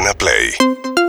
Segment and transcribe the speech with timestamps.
[0.00, 0.99] Urbana Play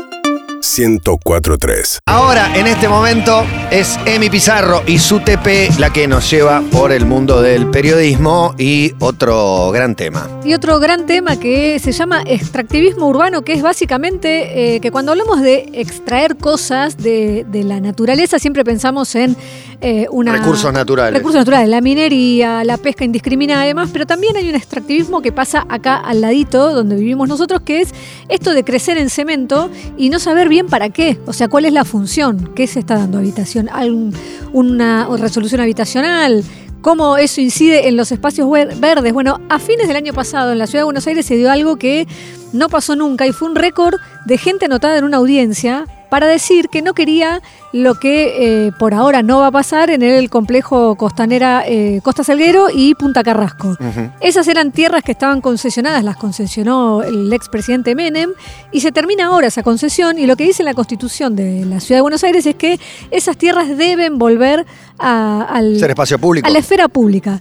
[0.78, 2.00] 1043.
[2.06, 6.92] Ahora, en este momento, es Emi Pizarro y su TP la que nos lleva por
[6.92, 10.30] el mundo del periodismo y otro gran tema.
[10.44, 15.12] Y otro gran tema que se llama extractivismo urbano, que es básicamente eh, que cuando
[15.12, 19.36] hablamos de extraer cosas de, de la naturaleza, siempre pensamos en
[19.82, 20.34] eh, una...
[20.34, 21.18] Recursos naturales.
[21.18, 25.32] Recursos naturales, la minería, la pesca indiscriminada y demás, pero también hay un extractivismo que
[25.32, 27.94] pasa acá al ladito, donde vivimos nosotros, que es
[28.30, 31.74] esto de crecer en cemento y no saber bien para qué, o sea, cuál es
[31.74, 34.14] la función, qué se está dando habitación, ¿Algún-
[34.54, 36.44] una resolución habitacional,
[36.82, 39.14] cómo eso incide en los espacios ver- verdes.
[39.14, 41.78] Bueno, a fines del año pasado en la ciudad de Buenos Aires se dio algo
[41.78, 42.08] que
[42.54, 46.68] no pasó nunca y fue un récord de gente anotada en una audiencia para decir
[46.68, 50.96] que no quería lo que eh, por ahora no va a pasar en el complejo
[50.96, 53.78] costanera eh, Costa Salguero y Punta Carrasco.
[54.20, 58.32] Esas eran tierras que estaban concesionadas, las concesionó el expresidente Menem,
[58.74, 62.00] y se termina ahora esa concesión, y lo que dice la constitución de la Ciudad
[62.00, 62.78] de Buenos Aires es que
[63.10, 64.66] esas tierras deben volver
[65.00, 66.46] a, al, Ser espacio público.
[66.46, 67.40] a la esfera pública.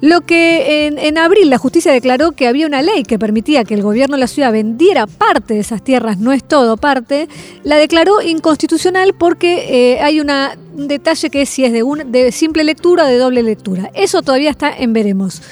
[0.00, 3.74] Lo que en, en abril la justicia declaró que había una ley que permitía que
[3.74, 7.28] el gobierno de la ciudad vendiera parte de esas tierras, no es todo parte,
[7.64, 10.28] la declaró inconstitucional porque eh, hay un
[10.88, 13.90] detalle que es si es de, de simple lectura o de doble lectura.
[13.94, 15.42] Eso todavía está en veremos.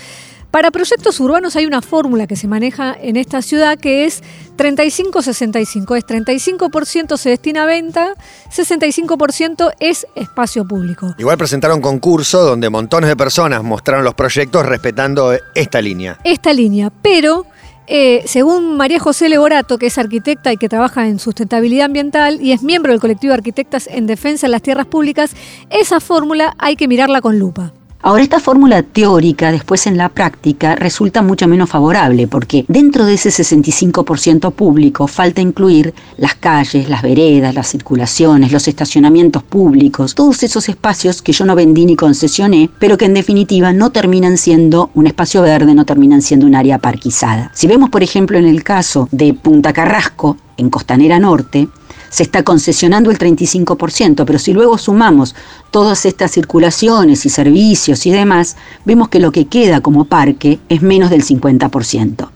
[0.56, 4.22] Para proyectos urbanos hay una fórmula que se maneja en esta ciudad que es
[4.56, 5.98] 35-65.
[5.98, 8.14] Es 35% se destina a venta,
[8.50, 11.14] 65% es espacio público.
[11.18, 16.18] Igual presentaron concurso donde montones de personas mostraron los proyectos respetando esta línea.
[16.24, 17.44] esta línea, pero
[17.86, 22.52] eh, según María José Leborato, que es arquitecta y que trabaja en sustentabilidad ambiental y
[22.52, 25.36] es miembro del colectivo de arquitectas en defensa de las tierras públicas,
[25.68, 27.74] esa fórmula hay que mirarla con lupa.
[28.02, 33.14] Ahora, esta fórmula teórica después en la práctica resulta mucho menos favorable porque dentro de
[33.14, 40.42] ese 65% público falta incluir las calles, las veredas, las circulaciones, los estacionamientos públicos, todos
[40.42, 44.90] esos espacios que yo no vendí ni concesioné, pero que en definitiva no terminan siendo
[44.94, 47.50] un espacio verde, no terminan siendo un área parquizada.
[47.54, 51.68] Si vemos, por ejemplo, en el caso de Punta Carrasco, en Costanera Norte,
[52.08, 55.34] se está concesionando el 35%, pero si luego sumamos
[55.70, 60.82] todas estas circulaciones y servicios y demás, vemos que lo que queda como parque es
[60.82, 62.28] menos del 50%.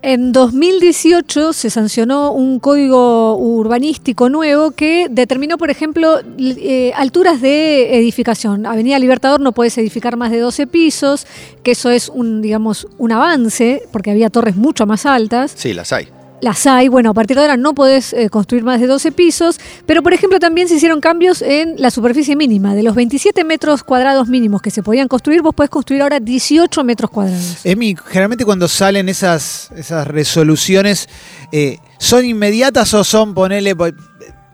[0.00, 7.98] En 2018 se sancionó un código urbanístico nuevo que determinó, por ejemplo, eh, alturas de
[7.98, 8.64] edificación.
[8.64, 11.26] Avenida Libertador no puedes edificar más de 12 pisos,
[11.64, 15.52] que eso es un, digamos, un avance, porque había torres mucho más altas.
[15.56, 16.08] Sí, las hay.
[16.40, 19.58] Las hay, bueno, a partir de ahora no podés eh, construir más de 12 pisos,
[19.86, 22.74] pero por ejemplo también se hicieron cambios en la superficie mínima.
[22.76, 26.84] De los 27 metros cuadrados mínimos que se podían construir, vos podés construir ahora 18
[26.84, 27.58] metros cuadrados.
[27.64, 31.08] Emi, generalmente cuando salen esas, esas resoluciones,
[31.50, 33.86] eh, ¿son inmediatas o son, ponele, po-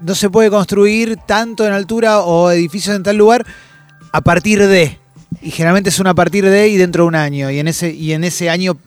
[0.01, 3.45] no se puede construir tanto en altura o edificios en tal lugar
[4.13, 4.99] a partir de?
[5.43, 7.51] Y generalmente son a partir de y dentro de un año.
[7.51, 8.79] Y en ese, y en ese año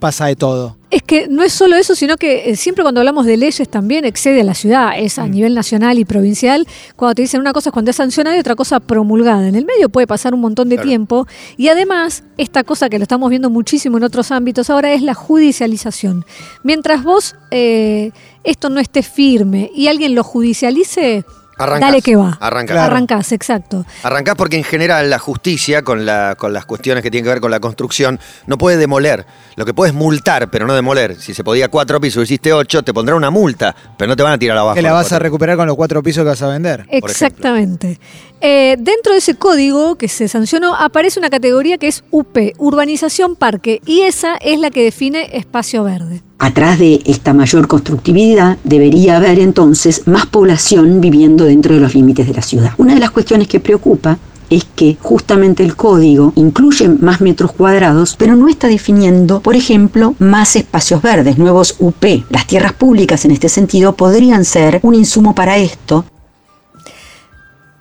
[0.00, 0.76] pasa de todo.
[0.90, 4.04] Es que no es solo eso, sino que eh, siempre cuando hablamos de leyes también
[4.04, 6.66] excede a la ciudad, es a nivel nacional y provincial.
[6.96, 9.46] Cuando te dicen una cosa es cuando es sancionada y otra cosa promulgada.
[9.46, 10.88] En el medio puede pasar un montón de Claro.
[10.88, 11.26] tiempo.
[11.56, 15.14] Y además, esta cosa que lo estamos viendo muchísimo en otros ámbitos ahora es la
[15.14, 16.24] judicialización.
[16.64, 18.10] Mientras vos eh,
[18.42, 21.24] esto no esté firme y alguien lo judicialice,
[21.62, 21.88] Arrancás.
[21.90, 22.36] dale que va.
[22.40, 22.74] Arrancás.
[22.74, 22.92] Claro.
[22.94, 23.84] Arrancás, exacto.
[24.02, 27.40] Arrancás porque en general la justicia, con, la, con las cuestiones que tienen que ver
[27.40, 29.26] con la construcción, no puede demoler.
[29.56, 31.16] Lo que puede es multar, pero no demoler.
[31.16, 34.32] Si se podía cuatro pisos, hiciste ocho, te pondrá una multa, pero no te van
[34.32, 34.74] a tirar abajo.
[34.74, 36.86] que la vas a recuperar con los cuatro pisos que vas a vender.
[36.88, 37.98] Exactamente.
[38.42, 43.36] Eh, dentro de ese código que se sancionó aparece una categoría que es UP, Urbanización
[43.36, 46.22] Parque, y esa es la que define espacio verde.
[46.38, 52.26] Atrás de esta mayor constructividad debería haber entonces más población viviendo dentro de los límites
[52.26, 52.72] de la ciudad.
[52.78, 54.18] Una de las cuestiones que preocupa
[54.50, 60.14] es que justamente el código incluye más metros cuadrados, pero no está definiendo, por ejemplo,
[60.18, 62.04] más espacios verdes, nuevos UP.
[62.28, 66.04] Las tierras públicas en este sentido podrían ser un insumo para esto,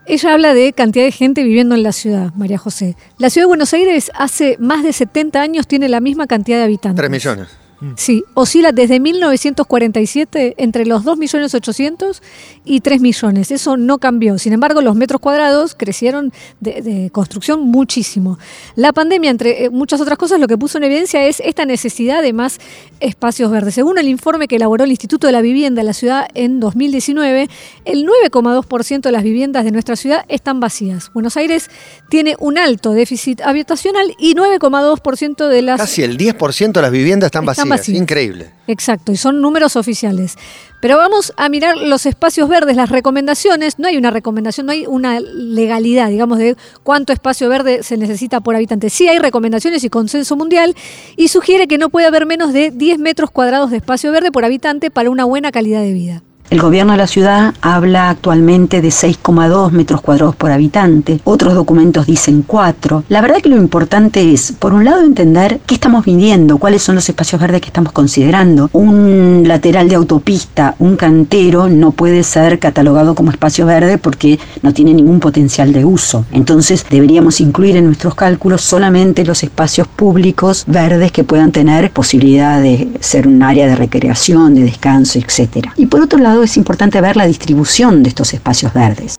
[0.09, 2.95] Ella habla de cantidad de gente viviendo en la ciudad, María José.
[3.19, 6.63] La ciudad de Buenos Aires hace más de 70 años tiene la misma cantidad de
[6.63, 6.97] habitantes.
[6.97, 7.47] Tres millones.
[7.96, 12.22] Sí, oscila desde 1947 entre los 2.800.000
[12.66, 13.52] y 3 millones.
[13.52, 14.38] Eso no cambió.
[14.38, 18.38] Sin embargo, los metros cuadrados crecieron de, de construcción muchísimo.
[18.76, 22.22] La pandemia, entre eh, muchas otras cosas, lo que puso en evidencia es esta necesidad
[22.22, 22.60] de más
[23.00, 23.76] espacios verdes.
[23.76, 27.50] Según el informe que elaboró el Instituto de la Vivienda de la ciudad en 2019,
[27.86, 31.12] el 9,2% de las viviendas de nuestra ciudad están vacías.
[31.14, 31.70] Buenos Aires
[32.10, 37.28] tiene un alto déficit habitacional y 9,2% de las Casi el 10% de las viviendas
[37.28, 37.69] están vacías.
[37.98, 38.51] Increíble.
[38.68, 40.36] Exacto, y son números oficiales.
[40.81, 43.80] Pero vamos a mirar los espacios verdes, las recomendaciones.
[43.80, 48.39] No hay una recomendación, no hay una legalidad, digamos, de cuánto espacio verde se necesita
[48.39, 48.89] por habitante.
[48.89, 50.75] Sí hay recomendaciones y consenso mundial
[51.18, 54.45] y sugiere que no puede haber menos de 10 metros cuadrados de espacio verde por
[54.45, 56.24] habitante para una buena calidad de vida.
[56.50, 62.07] El gobierno de la ciudad habla actualmente de 6,2 metros cuadrados por habitante, otros documentos
[62.07, 63.04] dicen 4.
[63.07, 66.96] La verdad que lo importante es, por un lado, entender qué estamos midiendo, cuáles son
[66.96, 68.68] los espacios verdes que estamos considerando.
[68.74, 74.74] Un lateral de autopista, un cantero, no puede ser catalogado como espacio verde porque no
[74.74, 76.25] tiene ningún potencial de uso.
[76.31, 82.60] Entonces deberíamos incluir en nuestros cálculos solamente los espacios públicos verdes que puedan tener posibilidad
[82.60, 85.68] de ser un área de recreación, de descanso, etc.
[85.78, 89.18] Y por otro lado, es importante ver la distribución de estos espacios verdes.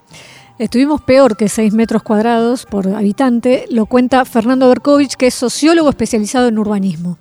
[0.58, 5.88] Estuvimos peor que 6 metros cuadrados por habitante, lo cuenta Fernando Berkovich, que es sociólogo
[5.88, 7.16] especializado en urbanismo.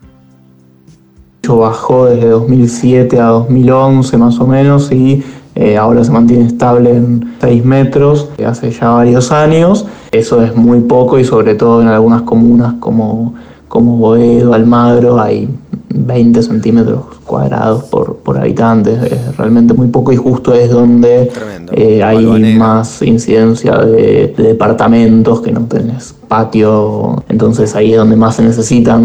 [1.47, 5.23] Bajó desde 2007 a 2011 más o menos y
[5.55, 9.85] eh, ahora se mantiene estable en 6 metros hace ya varios años.
[10.11, 13.35] Eso es muy poco y sobre todo en algunas comunas como,
[13.67, 15.49] como Boedo, Almagro hay
[15.89, 21.31] 20 centímetros cuadrados por, por habitante, es realmente muy poco y justo es donde
[21.71, 22.25] eh, hay
[22.55, 29.03] más incidencia de, departamentos que no tenés patio, entonces ahí es donde más se necesitan.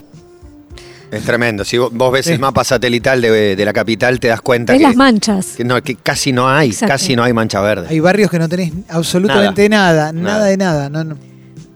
[1.11, 1.65] Es tremendo.
[1.65, 4.97] Si vos ves el mapa satelital de, la capital, te das cuenta es que, las
[4.97, 5.55] manchas.
[5.57, 7.87] Que, no, que casi no hay, casi no hay mancha verde.
[7.89, 10.89] Hay barrios que no tenés absolutamente nada, nada, de nada.
[10.89, 11.34] No, no.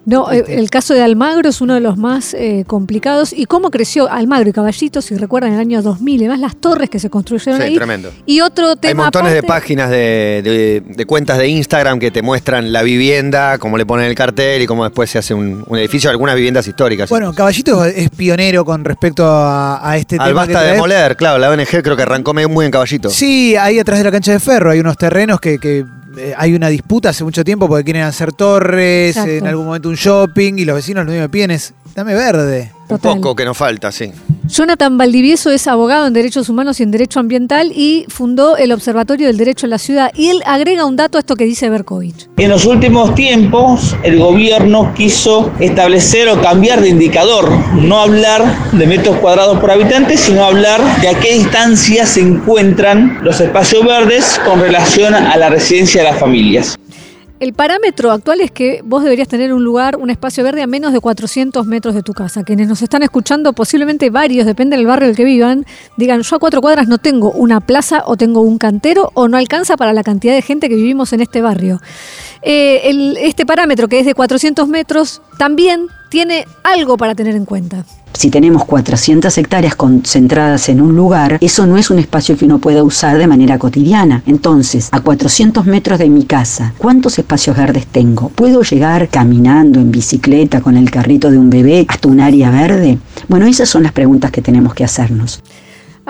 [0.09, 3.35] No, eh, el caso de Almagro es uno de los más eh, complicados.
[3.35, 5.03] ¿Y cómo creció Almagro y Caballito?
[5.03, 7.75] Si recuerdan, en el año 2000, además las torres que se construyeron sí, ahí.
[7.75, 8.11] tremendo.
[8.25, 9.03] Y otro tema.
[9.03, 13.85] Hay montones de páginas de, cuentas de Instagram que te muestran la vivienda, cómo le
[13.85, 17.11] ponen el cartel y cómo después se hace un, edificio, algunas viviendas históricas.
[17.11, 20.41] Bueno, Caballito es pionero con respecto a, este Al tema.
[20.41, 23.11] basta de demoler, claro, la ONG creo que arrancó muy en Caballito.
[23.11, 25.59] Sí, ahí atrás de la cancha de ferro hay unos terrenos que
[26.19, 29.95] eh, hay una disputa hace mucho tiempo porque quieren hacer torres, en algún momento un
[29.95, 32.73] shopping y los vecinos lo único que piden es, dame verde.
[32.89, 34.13] Un poco que nos falta, sí.
[34.49, 39.27] Jonathan Valdivieso es abogado en Derechos Humanos y en Derecho Ambiental y fundó el Observatorio
[39.27, 40.11] del Derecho en la Ciudad.
[40.15, 42.29] Y él agrega un dato a esto que dice Berkovich.
[42.39, 48.87] En los últimos tiempos, el gobierno quiso establecer o cambiar de indicador, no hablar de
[48.87, 54.41] metros cuadrados por habitante, sino hablar de a qué distancia se encuentran los espacios verdes
[54.47, 56.79] con relación a la residencia de las familias.
[57.41, 60.93] El parámetro actual es que vos deberías tener un lugar, un espacio verde a menos
[60.93, 62.43] de 400 metros de tu casa.
[62.43, 65.65] Quienes nos están escuchando, posiblemente varios, depende del barrio en el que vivan,
[65.97, 69.37] digan, yo a cuatro cuadras no tengo una plaza o tengo un cantero o no
[69.37, 71.81] alcanza para la cantidad de gente que vivimos en este barrio.
[72.43, 77.85] Eh, este parámetro que es de 400 metros también tiene algo para tener en cuenta.
[78.19, 82.59] Si tenemos 400 hectáreas concentradas en un lugar, eso no es un espacio que uno
[82.59, 84.25] pueda usar de manera cotidiana.
[84.27, 88.31] Entonces, a 400 metros de mi casa, ¿cuántos espacios verdes tengo?
[88.31, 92.99] ¿Puedo llegar caminando en bicicleta con el carrito de un bebé hasta un área verde?
[93.29, 95.41] Bueno, esas son las preguntas que tenemos que hacernos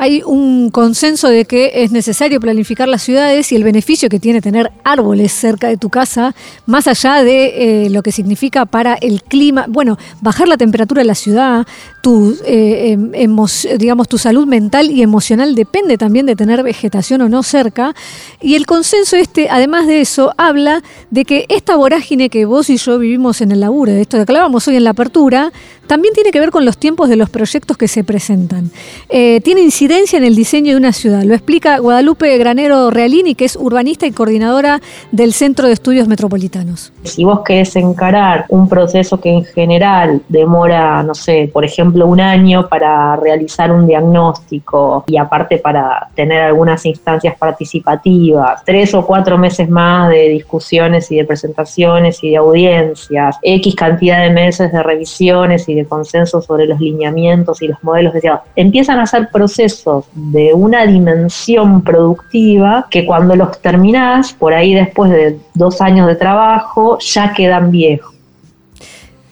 [0.00, 4.40] hay un consenso de que es necesario planificar las ciudades y el beneficio que tiene
[4.40, 6.36] tener árboles cerca de tu casa,
[6.66, 11.06] más allá de eh, lo que significa para el clima, bueno, bajar la temperatura de
[11.06, 11.66] la ciudad,
[12.00, 13.36] tu, eh, em,
[13.76, 17.92] digamos, tu salud mental y emocional depende también de tener vegetación o no cerca.
[18.40, 22.76] Y el consenso este, además de eso, habla de que esta vorágine que vos y
[22.76, 25.52] yo vivimos en el laburo, de esto que hablábamos hoy en la apertura,
[25.88, 28.70] también tiene que ver con los tiempos de los proyectos que se presentan.
[29.08, 31.22] Eh, tiene incidencia en el diseño de una ciudad.
[31.24, 34.80] Lo explica Guadalupe Granero Realini, que es urbanista y coordinadora
[35.10, 36.92] del Centro de Estudios Metropolitanos.
[37.04, 42.20] Si vos querés encarar un proceso que en general demora, no sé, por ejemplo, un
[42.20, 49.38] año para realizar un diagnóstico y aparte para tener algunas instancias participativas, tres o cuatro
[49.38, 54.82] meses más de discusiones y de presentaciones y de audiencias, X cantidad de meses de
[54.82, 58.40] revisiones y consenso sobre los lineamientos y los modelos de ciudad.
[58.56, 65.10] Empiezan a ser procesos de una dimensión productiva que cuando los terminás, por ahí después
[65.10, 68.14] de dos años de trabajo, ya quedan viejos.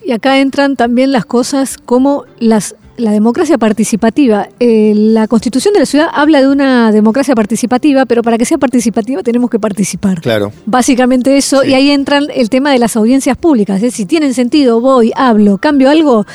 [0.05, 4.49] Y acá entran también las cosas como las la democracia participativa.
[4.61, 8.59] Eh, la constitución de la ciudad habla de una democracia participativa, pero para que sea
[8.59, 10.21] participativa tenemos que participar.
[10.21, 10.53] Claro.
[10.67, 13.83] Básicamente eso, y ahí entran el tema de las audiencias públicas.
[13.83, 13.91] ¿eh?
[13.91, 16.27] Si tienen sentido, voy, hablo, cambio algo,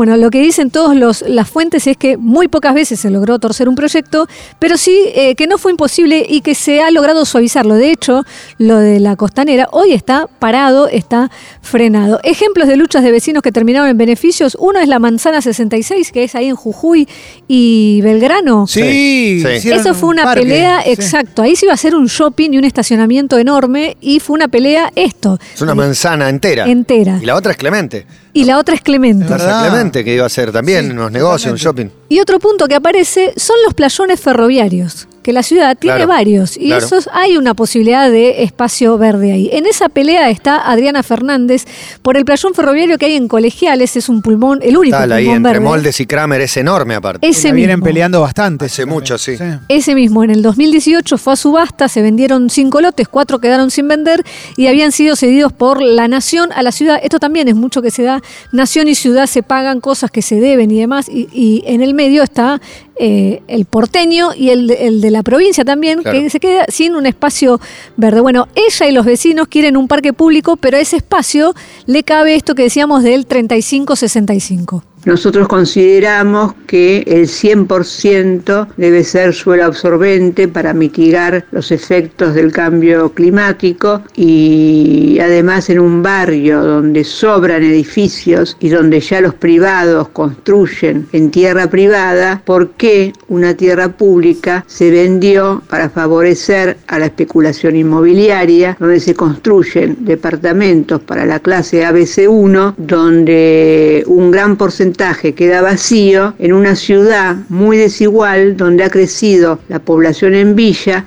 [0.00, 3.68] bueno, lo que dicen todas las fuentes es que muy pocas veces se logró torcer
[3.68, 4.26] un proyecto,
[4.58, 7.74] pero sí eh, que no fue imposible y que se ha logrado suavizarlo.
[7.74, 8.24] De hecho,
[8.56, 12.18] lo de la costanera hoy está parado, está frenado.
[12.22, 16.24] Ejemplos de luchas de vecinos que terminaron en beneficios, uno es la manzana 66, que
[16.24, 17.08] es ahí en Jujuy
[17.48, 18.66] y Belgrano.
[18.66, 20.90] Sí, Eso fue un una parque, pelea, sí.
[20.90, 21.42] exacto.
[21.42, 24.90] Ahí se iba a hacer un shopping y un estacionamiento enorme y fue una pelea
[24.96, 26.66] esto, Es una manzana entera.
[26.66, 27.18] entera.
[27.22, 28.06] Y la otra es Clemente.
[28.32, 29.24] Y la otra es Clemente.
[29.34, 31.86] Es Clemente, que iba a ser también Sí, unos negocios, un shopping.
[32.08, 36.56] Y otro punto que aparece son los playones ferroviarios, que la ciudad tiene Claro, varios
[36.56, 36.84] y claro.
[36.86, 39.50] esos hay una posibilidad de espacio verde ahí.
[39.52, 41.64] En esa pelea está Adriana Fernández
[42.02, 45.24] por el playón ferroviario que hay en Colegiales, es un pulmón, el único Tal, ahí
[45.24, 45.64] pulmón entre verde.
[45.64, 47.26] Moldes y Kramer es enorme aparte.
[47.28, 47.84] Ese La vienen mismo.
[47.86, 48.64] peleando bastante.
[48.66, 49.36] Hace mucho, sí.
[49.68, 53.88] Ese mismo, en el 2018 fue a subasta, se vendieron cinco lotes, cuatro quedaron sin
[53.88, 54.24] vender
[54.56, 56.98] y habían sido cedidos por la nación a la ciudad.
[57.02, 58.22] Esto también es mucho que se da.
[58.52, 61.08] Nación y ciudad se pagan cosas que se deben y demás.
[61.08, 62.60] Y, y en el medio está
[62.98, 66.18] eh, el porteño y el, de- el de la provincia también, Claro.
[66.18, 67.60] que se queda sin un espacio
[67.96, 68.20] verde.
[68.20, 71.54] Bueno, ella y los vecinos quieren un parque público, pero a ese espacio
[71.86, 74.82] le cabe esto que decíamos del 35-65.
[75.06, 83.10] Nosotros consideramos que el 100% debe ser suelo absorbente para mitigar los efectos del cambio
[83.14, 91.08] climático y además en un barrio donde sobran edificios y donde ya los privados construyen
[91.12, 97.74] en tierra privada, ¿por qué una tierra pública se vendió para favorecer a la especulación
[97.74, 104.89] inmobiliaria, donde se construyen departamentos para la clase ABC1, donde un gran porcentaje
[105.34, 111.06] queda vacío en una ciudad muy desigual, donde ha crecido la población en villa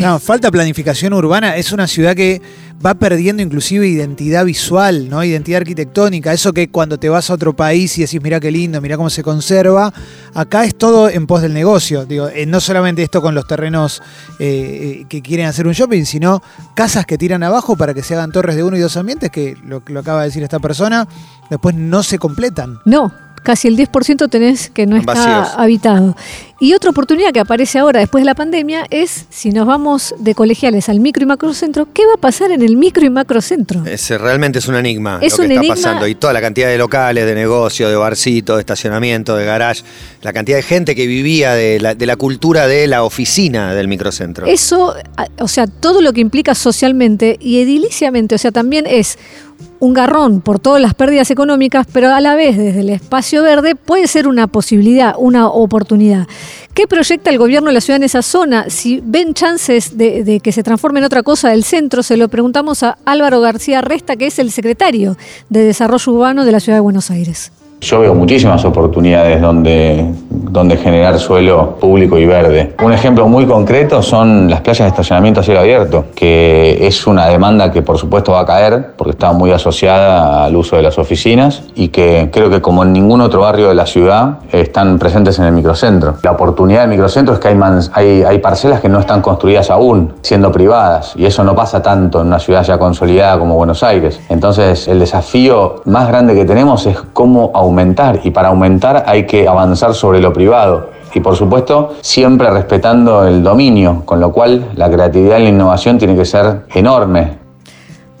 [0.00, 1.56] No, falta planificación urbana.
[1.56, 2.40] Es una ciudad que
[2.84, 5.22] va perdiendo inclusive identidad visual, ¿no?
[5.24, 6.32] Identidad arquitectónica.
[6.32, 9.10] Eso que cuando te vas a otro país y decís, mira qué lindo, mira cómo
[9.10, 9.92] se conserva.
[10.34, 12.04] Acá es todo en pos del negocio.
[12.04, 14.02] Digo, eh, no solamente esto con los terrenos
[14.38, 16.42] eh, eh, que quieren hacer un shopping, sino
[16.74, 19.56] casas que tiran abajo para que se hagan torres de uno y dos ambientes, que
[19.64, 21.08] lo, lo acaba de decir esta persona,
[21.50, 22.78] después no se completan.
[22.84, 23.12] No,
[23.46, 26.16] casi el 10% tenés que no está habitado.
[26.58, 30.34] Y otra oportunidad que aparece ahora después de la pandemia es si nos vamos de
[30.34, 33.84] colegiales al micro y macrocentro, ¿qué va a pasar en el micro y macrocentro?
[33.84, 35.74] Ese realmente es un enigma Es lo que un está enigma.
[35.74, 36.06] pasando.
[36.06, 39.82] Y toda la cantidad de locales, de negocios, de barcitos, de estacionamiento, de garage,
[40.22, 43.86] la cantidad de gente que vivía de la, de la cultura de la oficina del
[43.86, 44.46] microcentro.
[44.46, 44.94] Eso,
[45.38, 49.18] o sea, todo lo que implica socialmente y ediliciamente, o sea, también es
[49.78, 53.74] un garrón por todas las pérdidas económicas, pero a la vez desde el espacio verde
[53.74, 56.26] puede ser una posibilidad, una oportunidad.
[56.74, 58.68] ¿Qué proyecta el gobierno de la ciudad en esa zona?
[58.68, 62.82] Si ven chances de, que se transforme en otra cosa del centro, se lo preguntamos
[62.82, 65.16] a Álvaro García Resta, que es el secretario
[65.48, 67.52] de Desarrollo Urbano de la ciudad de Buenos Aires.
[67.80, 72.74] Yo veo muchísimas oportunidades donde, donde generar suelo público y verde.
[72.82, 77.26] Un ejemplo muy concreto son las playas de estacionamiento a cielo abierto, que es una
[77.26, 80.98] demanda que por supuesto va a caer porque está muy asociada al uso de las
[80.98, 85.38] oficinas y que creo que como en ningún otro barrio de la ciudad están presentes
[85.38, 86.16] en el microcentro.
[86.22, 87.58] La oportunidad del microcentro es que hay,
[87.92, 92.22] hay, hay parcelas que no están construidas aún, siendo privadas, y eso no pasa tanto
[92.22, 94.18] en una ciudad ya consolidada como Buenos Aires.
[94.30, 99.46] Entonces el desafío más grande que tenemos es cómo aumentar, y para aumentar hay que
[99.46, 100.90] avanzar sobre lo privado.
[101.14, 105.98] Y por supuesto, siempre respetando el dominio, con lo cual la creatividad y la innovación
[105.98, 107.38] tiene que ser enorme.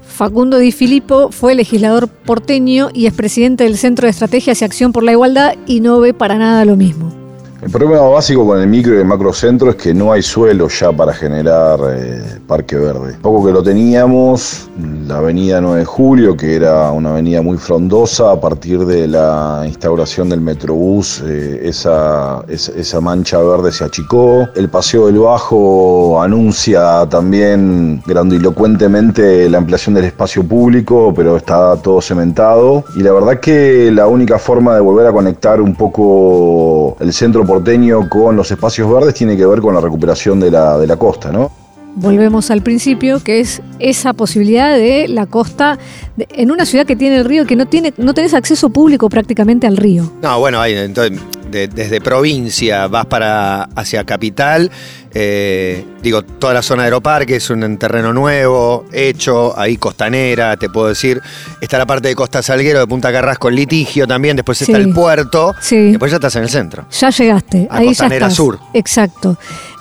[0.02, 4.92] Facundo Di Filippo fue legislador porteño y es presidente del Centro de Estrategias y Acción
[4.92, 7.25] por la Igualdad y no ve para nada lo mismo.
[7.66, 10.92] El problema básico con el micro y el macrocentro es que no hay suelo ya
[10.92, 13.16] para generar eh, parque verde.
[13.20, 14.70] Poco que lo teníamos,
[15.04, 19.64] la avenida 9 de Julio, que era una avenida muy frondosa, a partir de la
[19.66, 24.48] instauración del Metrobús, eh, esa, esa, esa mancha verde se achicó.
[24.54, 32.00] El Paseo del Bajo anuncia también grandilocuentemente la ampliación del espacio público, pero está todo
[32.00, 32.84] cementado.
[32.94, 37.44] Y la verdad que la única forma de volver a conectar un poco el centro
[37.60, 40.96] porteño con los espacios verdes tiene que ver con la recuperación de la, de la
[40.96, 41.50] costa, ¿no?
[41.98, 45.78] Volvemos al principio, que es esa posibilidad de la costa
[46.16, 49.08] de- en una ciudad que tiene el río que no tiene, no tenés acceso público
[49.08, 50.12] prácticamente al río.
[50.20, 51.18] No, bueno, ahí, entonces,
[51.56, 54.70] de- desde provincia vas para hacia capital,
[55.14, 60.68] eh, digo, toda la zona de Aeroparque es un terreno nuevo, hecho, ahí costanera, te
[60.68, 61.22] puedo decir.
[61.60, 64.92] Está la parte de Costa Salguero, de Punta Carrasco, el litigio también, después está el
[64.92, 65.90] puerto, Sí.
[65.92, 66.86] después ya estás en el centro.
[66.90, 68.36] Ya llegaste, A ahí ya Costanera estás.
[68.36, 68.58] Sur.
[68.74, 69.38] Exacto.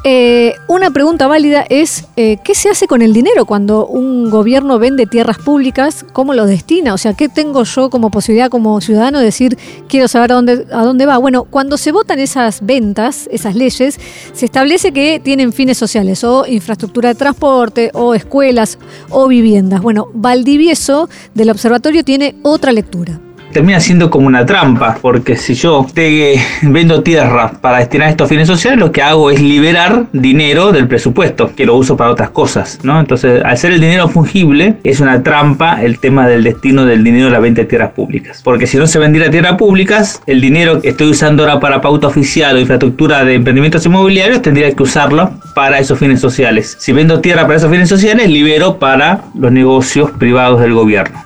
[0.08, 4.78] Eh, una pregunta válida es, eh, ¿qué se hace con el dinero cuando un gobierno
[4.78, 6.06] vende tierras públicas?
[6.14, 6.94] ¿Cómo lo destina?
[6.94, 9.58] O sea, ¿qué tengo yo como posibilidad como ciudadano de decir,
[9.88, 11.18] quiero saber a dónde, a dónde va?
[11.18, 14.00] Bueno, cuando se votan esas ventas, esas leyes,
[14.32, 18.78] se establece que tienen fines sociales o infraestructura de transporte o escuelas
[19.10, 19.82] o viviendas.
[19.82, 23.20] Bueno, Valdivieso del observatorio tiene otra lectura.
[23.56, 28.50] Termina siendo como una trampa, porque si yo te vendo tierra para destinar estos fines
[28.50, 32.80] sociales, lo que hago es liberar dinero del presupuesto, que lo uso para otras cosas,
[32.84, 33.00] ¿no?
[33.00, 37.28] Entonces, al ser el dinero fungible, es una trampa el tema del destino del dinero
[37.28, 38.42] de la venta de tierras públicas.
[38.44, 42.08] Porque si no se vendiera tierras públicas, el dinero que estoy usando ahora para pauta
[42.08, 46.76] oficial o infraestructura de emprendimientos inmobiliarios, tendría que usarlo para esos fines sociales.
[46.78, 51.25] Si vendo tierra para esos fines sociales, libero para los negocios privados del gobierno.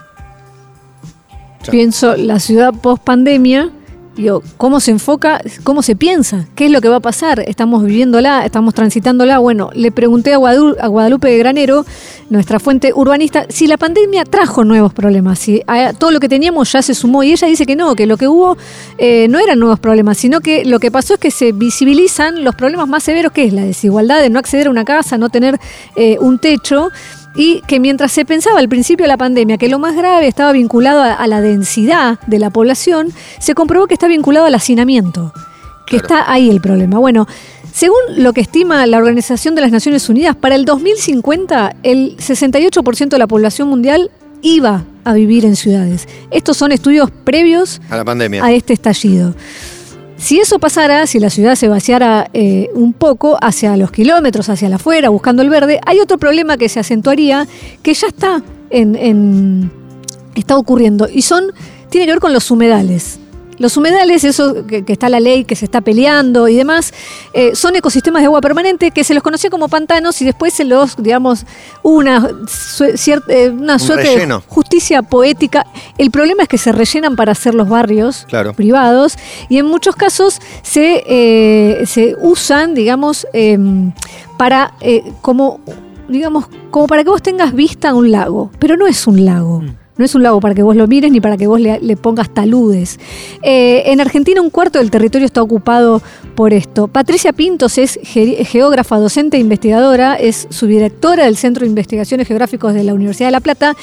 [1.72, 3.72] Pienso la ciudad post pandemia,
[4.16, 5.42] digo, ¿cómo se enfoca?
[5.64, 6.48] ¿Cómo se piensa?
[6.56, 7.40] ¿Qué es lo que va a pasar?
[7.40, 9.40] Estamos viviéndola, estamos transitándola.
[9.40, 11.86] Bueno, le pregunté a Guadalupe, a Guadalupe de Granero,
[12.30, 15.64] nuestra fuente urbanista, si la pandemia trajo nuevos problemas, si
[15.98, 17.24] todo lo que teníamos ya se sumó.
[17.24, 18.58] Y ella dice que no, que lo que hubo
[18.98, 22.56] eh, no eran nuevos problemas, sino que lo que pasó es que se visibilizan los
[22.56, 25.60] problemas más severos, que es la desigualdad de no acceder a una casa, no tener
[25.96, 26.90] eh, un techo
[27.40, 30.52] y que mientras se pensaba al principio de la pandemia que lo más grave estaba
[30.52, 35.34] vinculado a, a la densidad de la población, se comprobó que está vinculado al hacinamiento,
[35.88, 37.00] que está ahí el problema.
[37.00, 37.28] Bueno,
[37.72, 43.08] según lo que estima la Organización de las Naciones Unidas, para el 2050 el 68%
[43.08, 46.08] de la población mundial iba a vivir en ciudades.
[46.32, 48.44] Estos son estudios previos A la pandemia.
[48.44, 49.34] a este estallido.
[50.20, 54.68] Si eso pasara, si la ciudad se vaciara eh, un poco hacia los kilómetros, hacia
[54.68, 57.48] la afuera, buscando el verde, hay otro problema que se acentuaría,
[57.82, 59.72] que ya está en, en-
[60.36, 61.46] está ocurriendo, y son,
[61.90, 63.18] tiene que ver con los humedales.
[63.60, 66.94] Los humedales, eso que, que está la ley, que se está peleando y demás,
[67.34, 70.64] eh, son ecosistemas de agua permanente que se los conocía como pantanos y después se
[70.66, 71.46] los, digamos,
[71.84, 75.66] una, sue- cier- eh, una Un suerte de justicia poética.
[75.98, 78.54] El problema es que se rellenan para hacer los barrios Claro.
[78.54, 79.18] privados
[79.50, 83.92] y en muchos casos se, eh, se usan, digamos, em,
[84.38, 85.60] para eh, como,
[86.08, 89.62] digamos, como para que vos tengas vista a un lago, pero no es un lago.
[90.00, 92.34] No es un lago para que vos lo mires ni para que vos le, pongas
[92.34, 93.00] taludes.
[93.44, 96.02] Eh, en Argentina un cuarto del territorio está ocupado
[96.36, 96.88] por esto.
[96.88, 102.74] Patricia Pintos es ge- geógrafa, docente e investigadora, es subdirectora del Centro de Investigaciones Geográficos
[102.74, 103.76] de la Universidad de La Plata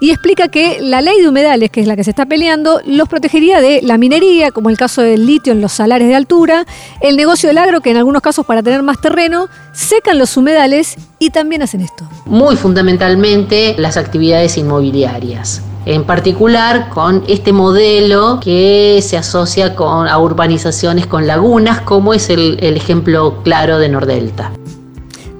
[0.00, 3.08] y explica que la ley de humedales, que es la que se está peleando, los
[3.08, 6.66] protegería de la minería, como el caso del litio en los salares de altura,
[7.00, 10.96] el negocio del agro, que en algunos casos para tener más terreno, secan los humedales
[11.18, 12.08] y también hacen esto.
[12.26, 15.62] muy fundamentalmente las actividades inmobiliarias.
[15.86, 22.30] En particular con este modelo que se asocia con, a urbanizaciones con lagunas, como es
[22.30, 24.50] el, el ejemplo claro de Nordelta.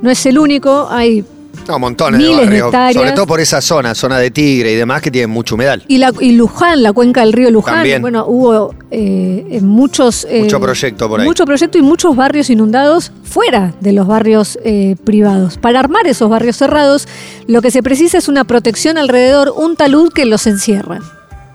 [0.02, 1.24] No es el único, hay
[1.68, 2.66] No, montones Miles de de barrios.
[2.68, 2.94] hectáreas.
[2.94, 5.82] Sobre todo por esa zona, zona de Tigre y demás, que tienen mucho humedal.
[5.88, 8.02] Y, la, y Luján, la cuenca del río Luján, También.
[8.02, 10.26] bueno, hubo eh, muchos...
[10.30, 11.26] eh, Mucho proyecto por ahí.
[11.26, 15.56] Mucho proyecto y muchos barrios inundados fuera de los barrios eh, privados.
[15.58, 17.08] Para armar esos barrios cerrados,
[17.46, 21.00] lo que se precisa es una protección alrededor, un talud que los encierra.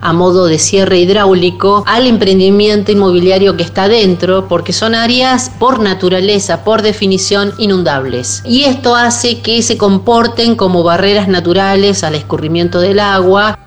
[0.02, 5.80] A modo de cierre hidráulico al emprendimiento inmobiliario que está dentro, porque son áreas por
[5.80, 8.42] naturaleza, por definición, inundables.
[8.46, 13.60] Y esto hace que se comporten como barreras naturales al escurrimiento del agua.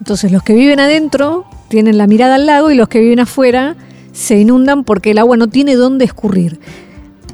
[0.00, 3.76] Entonces los que viven adentro tienen la mirada al lago y los que viven afuera
[4.12, 6.60] se inundan porque el agua no tiene dónde escurrir.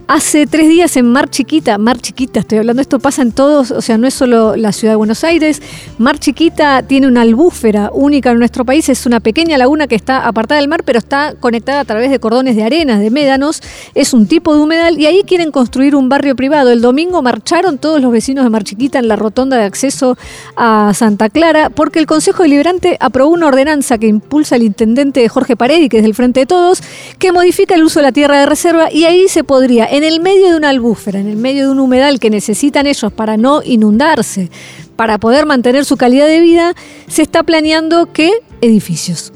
[0.09, 3.81] Hace tres días en Mar Chiquita, Mar Chiquita, estoy hablando, esto pasa en todos, o
[3.81, 5.63] sea, no es solo la ciudad de Buenos Aires.
[5.97, 10.27] Mar Chiquita tiene una albúfera única en nuestro país, es una pequeña laguna que está
[10.27, 13.63] apartada del mar, pero está conectada a través de cordones de arenas, de médanos.
[13.95, 16.73] Es un tipo de humedal y ahí quieren construir un barrio privado.
[16.73, 20.19] El domingo marcharon todos los vecinos de Mar Chiquita en la rotonda de acceso
[20.57, 25.57] a Santa Clara porque el Consejo Deliberante aprobó una ordenanza que impulsa el intendente Jorge
[25.57, 26.83] Paredi, que es del Frente de Todos,
[27.19, 30.21] que modifica el uso de la tierra de reserva y ahí se podría, en el
[30.21, 33.63] medio de una albúfera, en el medio de un humedal que necesitan ellos para no
[33.63, 34.51] inundarse,
[34.97, 36.75] para poder mantener su calidad de vida,
[37.09, 39.35] se está planeando que edificios.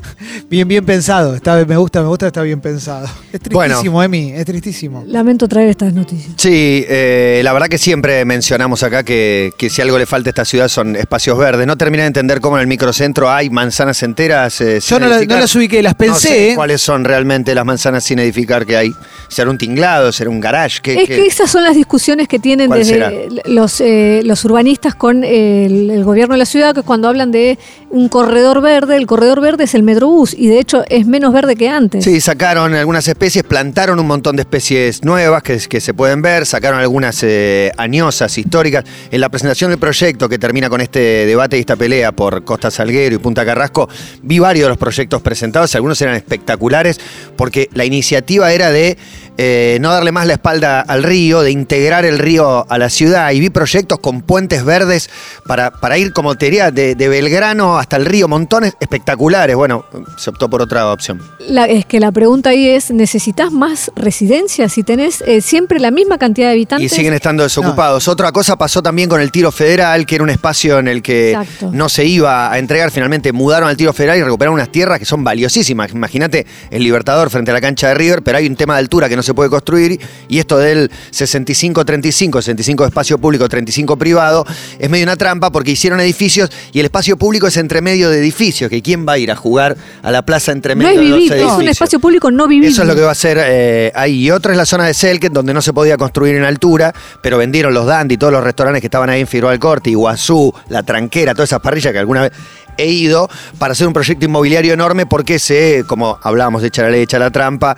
[0.48, 1.34] Bien, bien pensado.
[1.34, 3.06] Está, me gusta, me gusta, está bien pensado.
[3.32, 3.74] Es Bueno.
[3.74, 5.04] tristísimo, Emi, es tristísimo.
[5.06, 6.34] Lamento traer estas noticias.
[6.36, 10.32] Sí, eh, la verdad que siempre mencionamos acá que, que si algo le falta a
[10.32, 11.66] esta ciudad son espacios verdes.
[11.66, 14.60] No terminé de entender cómo en el microcentro hay manzanas enteras.
[14.60, 16.28] eh, sin Yo no, la- no las ubiqué, las No pensé.
[16.28, 16.54] sé ¿eh?
[16.54, 18.92] cuáles son realmente las manzanas sin edificar que hay.
[19.28, 20.12] ¿Será un tinglado?
[20.12, 20.80] ¿Será un garage?
[20.82, 21.16] ¿Qué- Es qué?
[21.16, 23.12] que esas son las discusiones que tienen ¿Cuál desde será?
[23.46, 27.58] los, eh, los urbanistas con el, el gobierno de la ciudad, que cuando hablan de
[27.90, 31.56] un corredor verde, el corredor verde es el Metrobús y de hecho es menos verde
[31.56, 32.04] que antes.
[32.04, 36.46] Sí, sacaron algunas especies, plantaron un montón de especies nuevas que, que se pueden ver,
[36.46, 38.84] sacaron algunas eh, añosas, históricas.
[39.10, 42.70] En la presentación del proyecto que termina con este debate y esta pelea por Costa
[42.70, 43.88] Salguero y Punta Carrasco,
[44.22, 47.00] vi varios de los proyectos presentados, algunos eran espectaculares
[47.36, 48.96] porque la iniciativa era de
[49.38, 53.30] eh, no darle más la espalda al río, de integrar el río a la ciudad.
[53.32, 55.10] Y vi proyectos con puentes verdes
[55.46, 59.56] para, para ir, como te diría, de, de Belgrano hasta el río, montones espectaculares.
[59.56, 59.84] Bueno,
[60.18, 61.20] se optó por otra opción.
[61.40, 65.90] La- es que la pregunta ahí es, ¿necesitas más residencias si tenés eh, siempre la
[65.90, 66.92] misma cantidad de Y habitantes?
[66.92, 68.08] siguen estando desocupados.
[68.08, 71.30] Otra cosa pasó también con el tiro federal, que era un espacio en el que
[71.32, 71.70] Exacto.
[71.72, 72.90] no se iba a entregar.
[72.90, 75.92] Finalmente mudaron al tiro federal y recuperaron unas tierras que son valiosísimas.
[75.92, 79.08] Imagínate el Libertador frente a la cancha de River, pero hay un tema de altura
[79.08, 80.00] que no se puede construir.
[80.28, 84.44] Y esto del 65-35, 65 de espacio público, 35 privado,
[84.78, 88.18] es medio una trampa porque hicieron edificios y el espacio público es entre medio de
[88.18, 88.70] edificios.
[88.70, 91.10] Que ¿Quién va a ir a jugar a la plaza entre no medio es de
[91.10, 91.72] dos vivible, es un edificios?
[91.72, 92.70] espacio público no vivible.
[92.70, 94.22] Eso es lo que va a hacer eh, ahí.
[94.24, 97.38] Y otro es la zona de Selket, donde no se podía construir en altura, pero
[97.38, 100.82] vendieron los dandy, todos los restaurantes que estaban ahí en Figueroa del Corte, Iguazú, La
[100.82, 102.32] Tranquera, todas esas parrillas que alguna vez
[102.76, 106.90] he ido para hacer un proyecto inmobiliario enorme porque se, como hablábamos de echar la
[106.90, 107.76] ley, echar la trampa,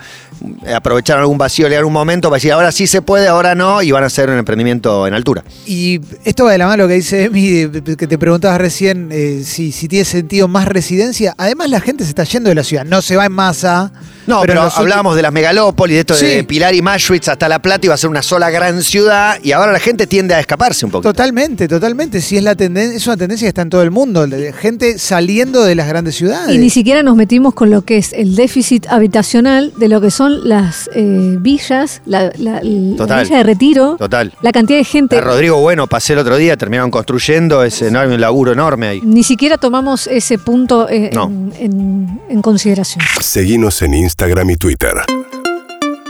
[0.75, 3.90] aprovecharon algún vacío legal un momento para decir ahora sí se puede, ahora no, y
[3.90, 5.44] van a hacer un emprendimiento en altura.
[5.66, 9.42] Y esto va de la mano lo que dice Emi, que te preguntabas recién eh,
[9.44, 11.35] si, si tiene sentido más residencia.
[11.38, 13.92] Además, la gente se está yendo de la ciudad, no se va en masa.
[14.27, 16.43] No, pero, los hablábamos de las megalópolis, de esto de Sí.
[16.45, 19.73] Pilar y Maschwitz hasta La Plata, iba a ser una sola gran ciudad, y ahora
[19.73, 21.03] la gente tiende a escaparse un poco.
[21.03, 22.21] Totalmente, totalmente.
[22.21, 24.99] Si es la tendencia, es una tendencia que está en todo el mundo, de gente
[24.99, 26.55] saliendo de las grandes ciudades.
[26.55, 30.11] Y ni siquiera nos metimos con lo que es el déficit habitacional de lo que
[30.11, 33.25] son las eh, villas, la, la- la Total.
[33.25, 34.33] villa de retiro, Total.
[34.43, 35.17] la cantidad de gente.
[35.17, 39.01] A Rodrigo Bueno, pasé el otro día, terminaron construyendo, es enorme, un laburo enorme ahí.
[39.03, 41.27] Ni siquiera tomamos ese punto eh, No.
[41.27, 43.05] en, en- en consideración.
[43.21, 44.94] Seguinos en Instagram y Twitter.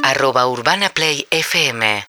[0.02, 2.04] arroba Urbana Play FM